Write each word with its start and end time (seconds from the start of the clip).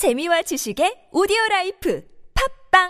재미와 0.00 0.40
지식의 0.40 1.10
오디오 1.12 1.36
life 1.50 2.02
팟빵 2.72 2.88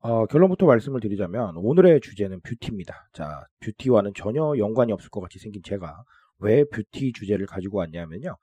어, 0.00 0.26
결론부터 0.26 0.66
말씀을 0.66 1.00
드리자면 1.00 1.56
오늘의 1.56 2.02
주제는 2.02 2.42
beauty입니다. 2.42 3.08
자, 3.14 3.46
beauty와는 3.60 4.12
전혀 4.14 4.58
연관이 4.58 4.92
없을 4.92 5.08
것 5.08 5.22
같이 5.22 5.38
생긴 5.38 5.62
제가 5.62 6.04
왜 6.40 6.64
뷰티 6.64 7.12
주제를 7.12 7.46
가지고 7.46 7.78
왔냐면요. 7.78 8.36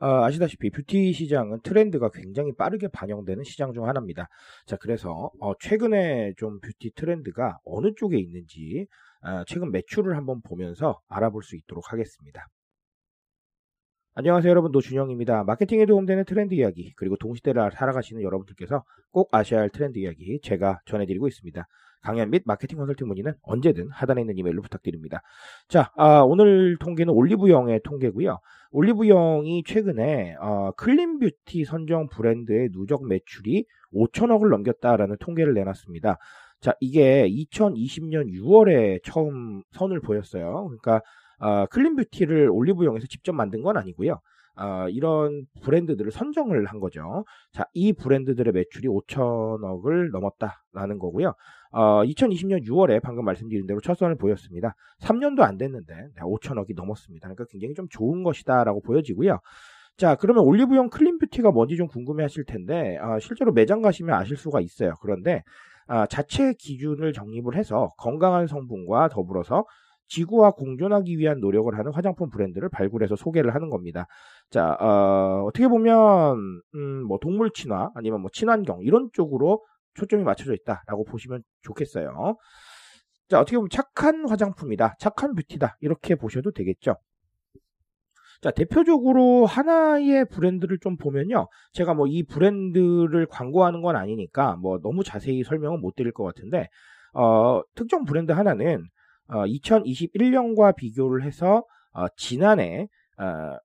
아, 0.00 0.24
아시다시피 0.26 0.70
뷰티 0.70 1.12
시장은 1.12 1.60
트렌드가 1.62 2.10
굉장히 2.10 2.52
빠르게 2.54 2.88
반영되는 2.88 3.42
시장 3.44 3.72
중 3.72 3.88
하나입니다. 3.88 4.28
자, 4.66 4.76
그래서 4.76 5.30
어, 5.40 5.52
최근에 5.58 6.34
좀 6.36 6.60
뷰티 6.60 6.92
트렌드가 6.94 7.58
어느 7.64 7.92
쪽에 7.96 8.18
있는지 8.18 8.86
아, 9.20 9.44
최근 9.46 9.72
매출을 9.72 10.16
한번 10.16 10.40
보면서 10.42 11.00
알아볼 11.08 11.42
수 11.42 11.56
있도록 11.56 11.92
하겠습니다. 11.92 12.46
안녕하세요 14.14 14.50
여러분 14.50 14.72
노준영입니다. 14.72 15.44
마케팅에 15.44 15.86
도움되는 15.86 16.24
트렌드 16.24 16.52
이야기 16.54 16.92
그리고 16.96 17.16
동시대를 17.16 17.70
살아가시는 17.72 18.22
여러분들께서 18.22 18.82
꼭 19.12 19.32
아셔야 19.32 19.60
할 19.60 19.70
트렌드 19.70 19.98
이야기 19.98 20.40
제가 20.42 20.80
전해드리고 20.86 21.28
있습니다. 21.28 21.64
강연 22.02 22.30
및 22.30 22.42
마케팅 22.46 22.78
컨설팅 22.78 23.08
문의는 23.08 23.34
언제든 23.42 23.90
하단에 23.90 24.20
있는 24.22 24.38
이메일로 24.38 24.62
부탁드립니다. 24.62 25.22
자 25.68 25.90
아, 25.96 26.20
오늘 26.20 26.76
통계는 26.78 27.12
올리브영의 27.12 27.80
통계고요. 27.84 28.38
올리브영이 28.70 29.64
최근에 29.64 30.36
어, 30.40 30.72
clean 30.76 31.18
beauty 31.18 31.64
선정 31.64 32.08
브랜드의 32.08 32.70
누적 32.72 33.06
매출이 33.06 33.64
5천억을 33.94 34.50
넘겼다라는 34.50 35.16
통계를 35.20 35.54
내놨습니다. 35.54 36.18
자 36.60 36.74
이게 36.80 37.28
2020년 37.28 38.32
6월에 38.32 39.00
처음 39.04 39.62
선을 39.72 40.00
보였어요. 40.00 40.68
그러니까 40.68 41.02
어, 41.40 41.66
clean 41.66 41.96
beauty를 41.96 42.50
올리브영에서 42.50 43.06
직접 43.08 43.32
만든 43.32 43.62
건 43.62 43.76
아니고요. 43.76 44.20
어, 44.58 44.88
이런 44.88 45.44
브랜드들을 45.62 46.10
선정을 46.10 46.66
한 46.66 46.80
거죠. 46.80 47.24
자, 47.52 47.64
이 47.74 47.92
브랜드들의 47.92 48.52
매출이 48.52 48.88
5천억을 48.88 50.10
넘었다라는 50.10 50.98
거고요. 50.98 51.34
어, 51.70 52.02
2020년 52.04 52.66
6월에 52.66 53.00
방금 53.00 53.24
말씀드린 53.24 53.66
대로 53.66 53.80
첫 53.80 53.96
선을 53.96 54.16
보였습니다. 54.16 54.74
3년도 55.00 55.40
안 55.42 55.58
됐는데 55.58 55.94
5천억이 56.20 56.74
넘었습니다. 56.74 57.28
그러니까 57.28 57.44
굉장히 57.50 57.74
좀 57.74 57.86
좋은 57.88 58.22
것이다라고 58.24 58.80
보여지고요. 58.82 59.38
자, 59.96 60.14
그러면 60.14 60.44
올리브영 60.44 60.90
clean 60.90 61.18
beauty가 61.18 61.50
뭔지 61.50 61.76
좀 61.76 61.88
궁금해 61.88 62.22
하실 62.22 62.44
텐데, 62.44 62.98
어, 62.98 63.18
실제로 63.20 63.52
매장 63.52 63.82
가시면 63.82 64.14
아실 64.14 64.36
수가 64.36 64.60
있어요. 64.60 64.94
그런데, 65.02 65.42
아, 65.88 66.06
자체 66.06 66.52
기준을 66.52 67.12
정립을 67.12 67.56
해서 67.56 67.88
건강한 67.98 68.46
성분과 68.46 69.08
더불어서 69.08 69.64
지구와 70.08 70.52
공존하기 70.52 71.18
위한 71.18 71.40
노력을 71.40 71.76
하는 71.76 71.92
화장품 71.92 72.30
브랜드를 72.30 72.68
발굴해서 72.70 73.16
소개를 73.16 73.54
하는 73.54 73.70
겁니다. 73.70 74.06
자, 74.50 74.72
어떻게 74.80 75.68
보면, 75.68 76.62
음, 76.74 77.04
뭐, 77.04 77.18
동물 77.20 77.50
친화, 77.52 77.90
아니면 77.94 78.20
뭐, 78.22 78.30
친환경, 78.32 78.80
이런 78.82 79.10
쪽으로 79.12 79.64
초점이 79.94 80.22
맞춰져 80.24 80.54
있다라고 80.54 81.04
보시면 81.04 81.42
좋겠어요. 81.62 82.36
자, 83.28 83.40
어떻게 83.40 83.56
보면 83.56 83.68
착한 83.70 84.28
화장품이다, 84.28 84.96
착한 84.98 85.34
뷰티다, 85.34 85.76
이렇게 85.80 86.14
보셔도 86.14 86.52
되겠죠. 86.52 86.96
자, 88.40 88.50
대표적으로 88.52 89.46
하나의 89.46 90.26
브랜드를 90.28 90.78
좀 90.80 90.96
보면요. 90.96 91.48
제가 91.72 91.94
뭐 91.94 92.06
이 92.06 92.22
브랜드를 92.22 93.26
광고하는 93.26 93.82
건 93.82 93.96
아니니까 93.96 94.56
뭐 94.56 94.78
너무 94.80 95.02
자세히 95.04 95.42
설명은 95.42 95.80
못 95.80 95.96
드릴 95.96 96.12
것 96.12 96.24
같은데, 96.24 96.68
어, 97.14 97.62
특정 97.74 98.04
브랜드 98.04 98.32
하나는 98.32 98.84
어, 99.28 99.44
2021년과 99.44 100.76
비교를 100.76 101.22
해서 101.24 101.64
어, 101.92 102.06
지난해 102.16 102.88
어, 103.18 103.56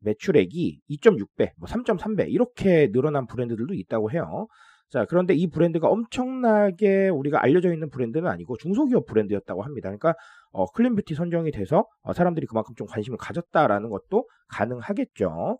매출액이 0.00 0.80
2.6배, 0.90 1.52
뭐 1.58 1.68
3.3배 1.68 2.30
이렇게 2.30 2.90
늘어난 2.92 3.26
브랜드들도 3.26 3.74
있다고 3.74 4.10
해요. 4.12 4.46
자, 4.88 5.04
그런데 5.04 5.34
이 5.34 5.46
브랜드가 5.48 5.88
엄청나게 5.88 7.08
우리가 7.10 7.42
알려져 7.42 7.72
있는 7.72 7.90
브랜드는 7.90 8.28
아니고 8.28 8.56
중소기업 8.56 9.06
브랜드였다고 9.06 9.62
합니다. 9.62 9.88
그러니까 9.88 10.14
어, 10.52 10.66
clean 10.66 10.96
beauty 10.96 11.14
선정이 11.14 11.52
돼서 11.52 11.86
어, 12.02 12.12
사람들이 12.12 12.46
그만큼 12.46 12.74
좀 12.76 12.86
관심을 12.88 13.18
가졌다라는 13.18 13.88
것도 13.90 14.28
가능하겠죠. 14.48 15.58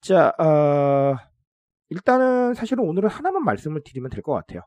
자, 0.00 0.32
어, 0.38 1.16
일단은 1.90 2.54
사실은 2.54 2.84
오늘은 2.84 3.08
하나만 3.08 3.44
말씀을 3.44 3.82
드리면 3.84 4.10
될 4.10 4.22
것 4.22 4.32
같아요. 4.32 4.62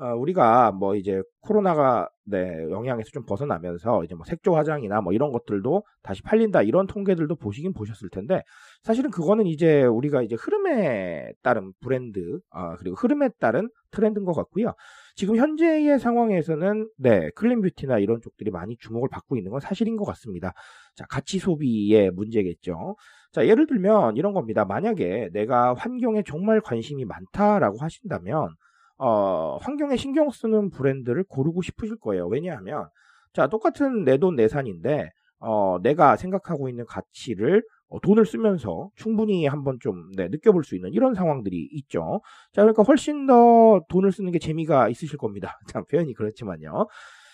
어, 0.00 0.14
우리가 0.14 0.70
뭐 0.70 0.94
이제 0.94 1.22
코로나가 1.40 2.08
네, 2.24 2.38
영향에서 2.70 3.10
좀 3.10 3.24
벗어나면서 3.24 4.04
이제 4.04 4.14
뭐 4.14 4.24
색조 4.24 4.54
화장이나 4.54 5.00
뭐 5.00 5.12
이런 5.12 5.32
것들도 5.32 5.82
다시 6.02 6.22
팔린다 6.22 6.62
이런 6.62 6.86
통계들도 6.86 7.34
보시긴 7.34 7.72
보셨을 7.72 8.08
텐데 8.10 8.42
사실은 8.82 9.10
그거는 9.10 9.46
이제 9.46 9.82
우리가 9.82 10.22
이제 10.22 10.36
흐름에 10.38 11.32
따른 11.42 11.72
브랜드 11.80 12.38
어, 12.50 12.76
그리고 12.78 12.94
흐름에 12.94 13.30
따른 13.40 13.68
트렌드인 13.90 14.24
것 14.24 14.34
같고요. 14.34 14.74
지금 15.16 15.34
현재의 15.34 15.98
상황에서는 15.98 16.88
네 16.96 17.30
clean 17.34 17.60
beauty나 17.60 17.98
이런 17.98 18.20
쪽들이 18.20 18.52
많이 18.52 18.76
주목을 18.76 19.08
받고 19.08 19.36
있는 19.36 19.50
건 19.50 19.58
사실인 19.58 19.96
것 19.96 20.04
같습니다. 20.04 20.52
자 20.94 21.06
가치 21.08 21.40
소비의 21.40 22.12
문제겠죠. 22.12 22.94
자 23.32 23.46
예를 23.48 23.66
들면 23.66 24.16
이런 24.16 24.32
겁니다. 24.32 24.64
만약에 24.64 25.30
내가 25.32 25.74
환경에 25.74 26.22
정말 26.24 26.60
관심이 26.60 27.04
많다라고 27.04 27.78
하신다면 27.78 28.50
어, 28.98 29.58
환경에 29.62 29.96
신경 29.96 30.30
쓰는 30.30 30.70
브랜드를 30.70 31.24
고르고 31.24 31.62
싶으실 31.62 31.96
거예요. 31.98 32.26
왜냐하면, 32.28 32.88
자, 33.32 33.46
똑같은 33.48 34.04
내돈내산인데, 34.04 35.10
어, 35.40 35.78
내가 35.82 36.16
생각하고 36.16 36.68
있는 36.68 36.84
가치를 36.86 37.62
어, 37.90 38.00
돈을 38.00 38.26
쓰면서 38.26 38.90
충분히 38.96 39.46
한번 39.46 39.78
좀 39.80 40.10
네, 40.16 40.28
느껴볼 40.28 40.64
수 40.64 40.74
있는 40.76 40.92
이런 40.92 41.14
상황들이 41.14 41.68
있죠. 41.72 42.20
자, 42.52 42.62
그러니까 42.62 42.82
훨씬 42.82 43.26
더 43.26 43.80
돈을 43.88 44.12
쓰는 44.12 44.30
게 44.32 44.38
재미가 44.38 44.88
있으실 44.90 45.16
겁니다. 45.18 45.58
참, 45.72 45.84
표현이 45.90 46.12
그렇지만요. 46.14 46.86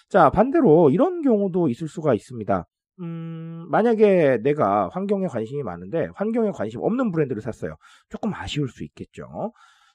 자, 0.09 0.31
반대로 0.31 0.91
이런 0.91 1.23
경우도 1.23 1.69
있을 1.69 1.89
수가 1.89 2.15
있습니다. 2.15 2.67
음, 3.01 3.67
만약에 3.71 4.39
내가 4.43 4.89
환경에 4.93 5.27
관심이 5.27 5.63
많은데 5.65 6.09
환경에 6.15 6.51
관심 6.53 6.81
없는 6.83 7.11
브랜드를 7.11 7.43
샀어요. 7.43 7.75
조금 8.09 8.33
아쉬울 8.35 8.69
수 8.69 8.85
있겠죠. 8.85 9.53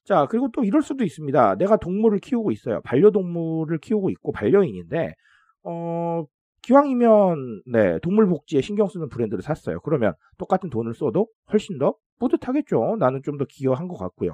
자, 0.09 0.25
그리고 0.27 0.49
또 0.51 0.63
이럴 0.63 0.81
수도 0.81 1.03
있습니다. 1.03 1.57
내가 1.57 1.77
동물을 1.77 2.17
키우고 2.19 2.51
있어요. 2.51 2.81
반려동물을 2.83 3.77
키우고 3.79 4.09
있고 4.09 4.31
반려인인데, 4.31 5.13
어, 5.63 6.25
기왕이면, 6.63 7.61
네, 7.71 7.99
동물 7.99 8.27
복지에 8.27 8.61
신경 8.61 8.87
쓰는 8.87 9.07
브랜드를 9.09 9.43
샀어요. 9.43 9.79
그러면 9.81 10.13
똑같은 10.39 10.71
돈을 10.71 10.95
써도 10.95 11.27
훨씬 11.53 11.77
더 11.77 11.93
뿌듯하겠죠. 12.19 12.97
나는 12.99 13.21
좀 13.23 13.37
더 13.37 13.45
기여한 13.47 13.87
것 13.87 13.97
같고요. 13.97 14.33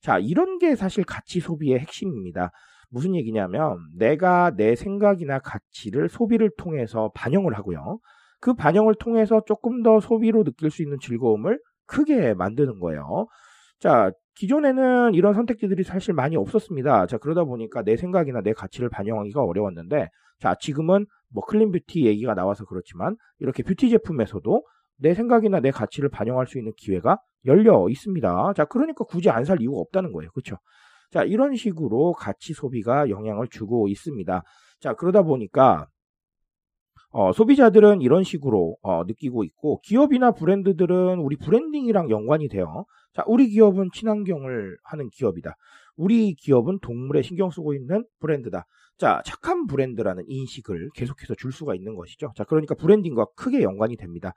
자, 0.00 0.18
이런 0.20 0.58
게 0.60 0.76
사실 0.76 1.02
가치 1.04 1.40
소비의 1.40 1.80
핵심입니다. 1.80 2.52
무슨 2.88 3.16
얘기냐면, 3.16 3.78
내가 3.98 4.52
내 4.56 4.76
생각이나 4.76 5.40
가치를 5.40 6.08
소비를 6.08 6.50
통해서 6.56 7.10
반영을 7.16 7.54
하고요. 7.54 7.98
그 8.40 8.54
반영을 8.54 8.94
통해서 8.94 9.42
조금 9.46 9.82
더 9.82 9.98
소비로 10.00 10.44
느낄 10.44 10.70
수 10.70 10.82
있는 10.82 10.98
즐거움을 11.00 11.60
크게 11.86 12.34
만드는 12.34 12.78
거예요. 12.78 13.26
자, 13.80 14.12
기존에는 14.36 15.14
이런 15.14 15.34
선택지들이 15.34 15.82
사실 15.82 16.14
많이 16.14 16.36
없었습니다. 16.36 17.06
자, 17.06 17.18
그러다 17.18 17.44
보니까 17.44 17.82
내 17.82 17.96
생각이나 17.96 18.40
내 18.40 18.52
가치를 18.52 18.88
반영하기가 18.88 19.42
어려웠는데, 19.42 20.08
자, 20.38 20.54
지금은 20.58 21.06
뭐 21.32 21.44
clean 21.44 21.70
beauty 21.72 22.06
얘기가 22.06 22.34
나와서 22.34 22.64
그렇지만, 22.64 23.16
이렇게 23.38 23.62
뷰티 23.62 23.90
제품에서도 23.90 24.64
내 24.98 25.14
생각이나 25.14 25.60
내 25.60 25.70
가치를 25.70 26.08
반영할 26.10 26.46
수 26.46 26.58
있는 26.58 26.72
기회가 26.76 27.18
열려 27.46 27.86
있습니다. 27.88 28.52
자, 28.56 28.64
그러니까 28.66 29.04
굳이 29.04 29.30
안 29.30 29.44
살 29.44 29.60
이유가 29.60 29.78
없다는 29.78 30.12
거예요. 30.12 30.30
그렇죠? 30.32 30.56
자, 31.10 31.24
이런 31.24 31.54
식으로 31.56 32.12
가치 32.12 32.52
소비가 32.54 33.08
영향을 33.10 33.48
주고 33.48 33.88
있습니다. 33.88 34.42
자, 34.80 34.94
그러다 34.94 35.22
보니까 35.22 35.86
어, 37.12 37.32
소비자들은 37.32 38.02
이런 38.02 38.22
식으로 38.22 38.76
어, 38.82 39.04
느끼고 39.04 39.44
있고 39.44 39.80
기업이나 39.82 40.30
브랜드들은 40.30 41.18
우리 41.18 41.36
branding이랑 41.36 42.10
연관이 42.10 42.48
돼요. 42.48 42.84
자, 43.12 43.24
우리 43.26 43.48
기업은 43.48 43.90
친환경을 43.92 44.76
하는 44.84 45.08
기업이다. 45.10 45.56
우리 45.96 46.34
기업은 46.34 46.78
동물에 46.80 47.22
신경 47.22 47.50
쓰고 47.50 47.74
있는 47.74 48.04
브랜드다. 48.20 48.64
자, 48.96 49.22
착한 49.24 49.66
브랜드라는 49.66 50.24
인식을 50.28 50.90
계속해서 50.94 51.34
줄 51.34 51.52
수가 51.52 51.74
있는 51.74 51.96
것이죠. 51.96 52.32
자, 52.36 52.44
그러니까 52.44 52.74
브랜딩과 52.76 53.26
크게 53.34 53.62
연관이 53.62 53.96
됩니다. 53.96 54.32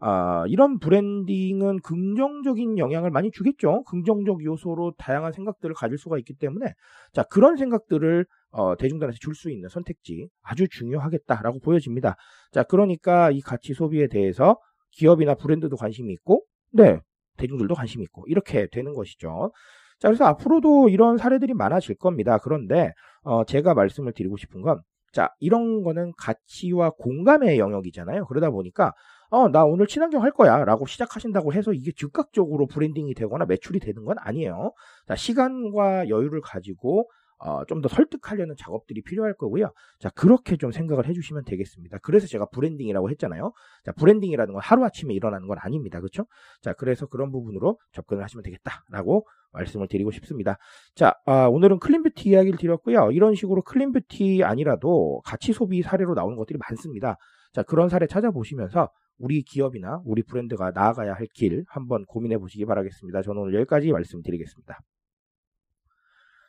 아, 0.00 0.44
이런 0.46 0.78
브랜딩은 0.78 1.80
긍정적인 1.80 2.78
영향을 2.78 3.10
많이 3.10 3.30
주겠죠. 3.32 3.82
긍정적 3.84 4.44
요소로 4.44 4.94
다양한 4.96 5.32
생각들을 5.32 5.74
가질 5.74 5.98
수가 5.98 6.18
있기 6.18 6.34
때문에 6.34 6.66
자 7.12 7.24
그런 7.24 7.56
생각들을 7.56 8.24
어, 8.50 8.76
대중들한테 8.76 9.18
줄 9.20 9.34
수 9.34 9.50
있는 9.50 9.68
선택지 9.68 10.28
아주 10.42 10.66
중요하겠다라고 10.68 11.60
보여집니다. 11.60 12.16
자 12.52 12.62
그러니까 12.62 13.30
이 13.30 13.40
가치 13.40 13.74
소비에 13.74 14.08
대해서 14.08 14.56
기업이나 14.92 15.34
브랜드도 15.34 15.76
관심이 15.76 16.12
있고 16.14 16.44
네 16.72 17.00
대중들도 17.36 17.74
관심이 17.74 18.02
있고 18.04 18.24
이렇게 18.26 18.66
되는 18.70 18.94
것이죠. 18.94 19.52
자, 20.00 20.08
그래서 20.08 20.24
앞으로도 20.26 20.88
이런 20.90 21.18
사례들이 21.18 21.54
많아질 21.54 21.96
겁니다. 21.96 22.38
그런데 22.38 22.92
어, 23.22 23.44
제가 23.44 23.74
말씀을 23.74 24.12
드리고 24.12 24.36
싶은 24.36 24.62
건 24.62 24.80
자, 25.12 25.30
이런 25.40 25.82
거는 25.82 26.12
가치와 26.18 26.90
공감의 26.90 27.58
영역이잖아요. 27.58 28.26
그러다 28.26 28.50
보니까 28.50 28.92
어, 29.30 29.48
나 29.48 29.64
오늘 29.64 29.86
친환경 29.86 30.22
할 30.22 30.30
거야 30.32 30.64
라고 30.64 30.86
시작하신다고 30.86 31.52
해서 31.52 31.72
이게 31.72 31.92
즉각적으로 31.96 32.66
branding이 32.66 33.14
되거나 33.14 33.44
매출이 33.46 33.80
되는 33.80 34.04
건 34.04 34.16
아니에요. 34.20 34.72
자, 35.06 35.16
시간과 35.16 36.08
여유를 36.08 36.40
가지고 36.42 37.10
어, 37.38 37.64
좀 37.66 37.80
더 37.82 37.88
설득하려는 37.88 38.54
작업들이 38.58 39.02
필요할 39.02 39.34
거고요. 39.34 39.70
자, 40.00 40.10
그렇게 40.10 40.56
좀 40.56 40.72
생각을 40.72 41.06
해주시면 41.06 41.44
되겠습니다. 41.44 41.98
그래서 42.02 42.26
제가 42.26 42.46
branding이라고 42.46 43.10
했잖아요. 43.10 43.52
자, 43.84 43.92
branding이라는 43.92 44.52
건 44.52 44.62
하루아침에 44.62 45.14
일어나는 45.14 45.46
건 45.46 45.56
아닙니다. 45.60 46.00
그렇죠? 46.00 46.26
자, 46.62 46.72
그래서 46.72 47.06
그런 47.06 47.30
부분으로 47.30 47.78
접근을 47.92 48.22
하시면 48.24 48.42
되겠다라고 48.42 49.26
말씀을 49.52 49.88
드리고 49.88 50.10
싶습니다. 50.10 50.58
자, 50.94 51.14
아, 51.26 51.46
오늘은 51.46 51.78
clean 51.78 52.01
beauty 52.01 52.28
이야기를 52.30 52.58
드렸고요. 52.58 53.10
이런 53.12 53.34
식으로 53.34 53.62
clean 53.62 53.98
beauty 53.98 54.42
아니라도 54.44 55.20
가치 55.24 55.52
소비 55.52 55.82
사례로 55.82 56.14
나오는 56.14 56.36
것들이 56.36 56.58
많습니다. 56.68 57.16
자, 57.52 57.62
그런 57.62 57.88
사례 57.88 58.06
찾아보시면서 58.06 58.90
우리 59.18 59.42
기업이나 59.42 60.00
우리 60.04 60.22
브랜드가 60.22 60.70
나아가야 60.72 61.14
할 61.14 61.26
길 61.34 61.64
한번 61.68 62.04
고민해 62.06 62.38
보시기 62.38 62.64
바라겠습니다. 62.66 63.22
저는 63.22 63.42
오늘 63.42 63.54
여기까지 63.54 63.90
말씀드리겠습니다. 63.92 64.78